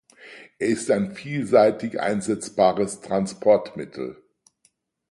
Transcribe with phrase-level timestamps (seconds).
[0.57, 4.17] Er ist ein vielseitig einsetzbares Transportmittel.